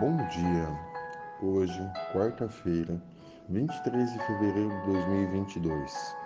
[0.00, 0.66] Bom dia.
[1.42, 1.78] Hoje,
[2.14, 2.98] quarta-feira,
[3.50, 6.16] 23 de fevereiro de 2022.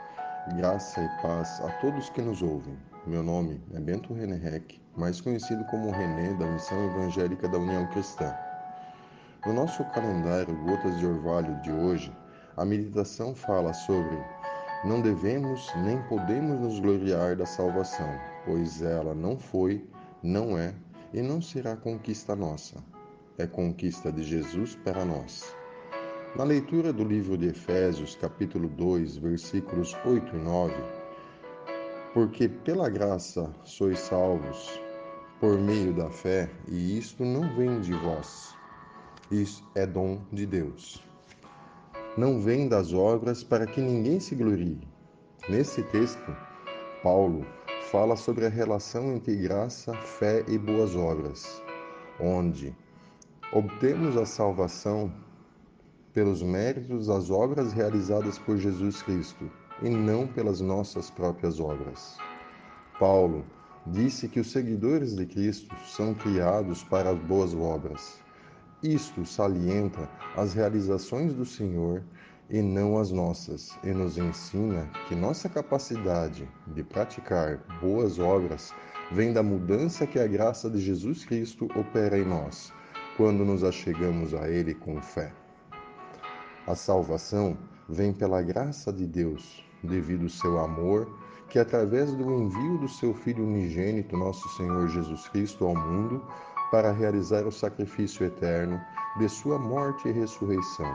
[0.56, 2.79] Graça e paz a todos que nos ouvem.
[3.04, 4.63] Meu nome é Bento René
[4.97, 8.33] mais conhecido como René da Missão Evangélica da União Cristã.
[9.45, 12.17] No nosso calendário Gotas de Orvalho de hoje,
[12.56, 14.17] a meditação fala sobre
[14.85, 19.84] não devemos nem podemos nos gloriar da salvação, pois ela não foi,
[20.23, 20.73] não é
[21.12, 22.94] e não será conquista nossa
[23.38, 25.55] é conquista de Jesus para nós.
[26.37, 30.75] Na leitura do livro de Efésios, capítulo 2, versículos 8 e 9,
[32.12, 34.80] porque pela graça sois salvos
[35.41, 38.55] por meio da fé, e isto não vem de vós,
[39.30, 41.03] isso é dom de Deus.
[42.16, 44.80] Não vem das obras para que ninguém se glorie.
[45.48, 46.37] Nesse texto,
[47.03, 47.45] Paulo
[47.91, 51.62] fala sobre a relação entre graça, fé e boas obras,
[52.20, 52.75] onde
[53.57, 55.15] Obtemos a salvação
[56.12, 59.48] pelos méritos das obras realizadas por Jesus Cristo
[59.81, 62.19] e não pelas nossas próprias obras.
[62.98, 63.45] Paulo
[63.87, 68.20] disse que os seguidores de Cristo são criados para as boas obras.
[68.83, 72.03] Isto salienta as realizações do Senhor
[72.50, 78.75] e não as nossas, e nos ensina que nossa capacidade de praticar boas obras
[79.12, 82.73] vem da mudança que a graça de Jesus Cristo opera em nós
[83.17, 85.33] quando nos achegamos a Ele com fé.
[86.67, 87.56] A salvação
[87.89, 91.06] vem pela graça de Deus, devido ao seu amor,
[91.48, 96.25] que através do envio do seu Filho unigênito, nosso Senhor Jesus Cristo, ao mundo,
[96.71, 98.81] para realizar o sacrifício eterno
[99.19, 100.93] de sua morte e ressurreição.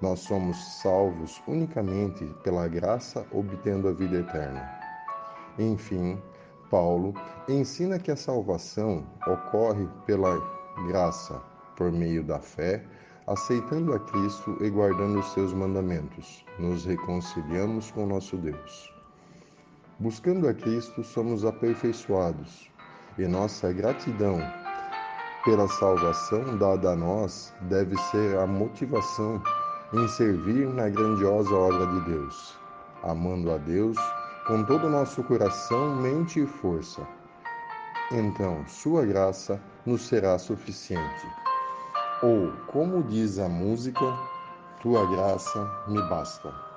[0.00, 4.68] Nós somos salvos unicamente pela graça, obtendo a vida eterna.
[5.58, 6.20] Enfim,
[6.70, 7.14] Paulo
[7.48, 11.42] ensina que a salvação ocorre pela graça
[11.76, 12.84] por meio da fé,
[13.26, 18.92] aceitando a Cristo e guardando os seus mandamentos, nos reconciliamos com nosso Deus.
[19.98, 22.70] Buscando a Cristo, somos aperfeiçoados,
[23.18, 24.40] e nossa gratidão
[25.44, 29.42] pela salvação dada a nós deve ser a motivação
[29.92, 32.58] em servir na grandiosa obra de Deus,
[33.02, 33.96] amando a Deus
[34.46, 37.06] com todo o nosso coração, mente e força
[38.10, 41.26] então sua graça nos será suficiente.
[42.22, 44.04] Ou, como diz a música,
[44.80, 46.67] tua graça me basta.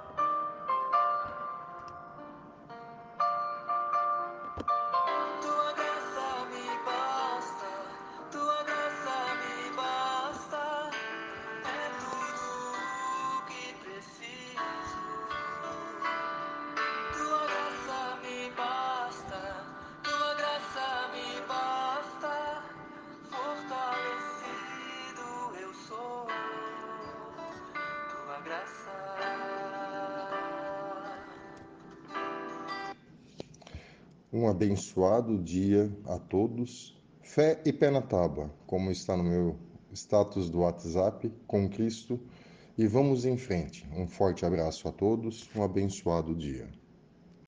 [34.33, 36.97] Um abençoado dia a todos.
[37.21, 39.57] Fé e pé na tábua, como está no meu
[39.91, 42.17] status do WhatsApp, com Cristo.
[42.77, 43.85] E vamos em frente.
[43.93, 45.49] Um forte abraço a todos.
[45.53, 46.69] Um abençoado dia.